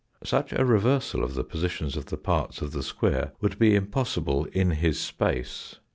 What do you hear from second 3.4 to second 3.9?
be